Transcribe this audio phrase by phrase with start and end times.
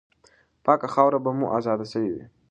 [0.63, 2.23] پاکه خاوره به مو آزاده سوې وي.